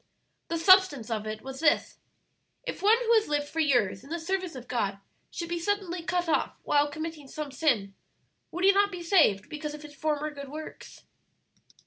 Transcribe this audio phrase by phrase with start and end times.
[0.47, 1.99] The substance of it was this:
[2.63, 4.97] 'If one who has lived for years in the service of God
[5.29, 7.93] should be suddenly cut off while committing some sin,
[8.49, 11.03] would he not be saved, because of his former good works?'"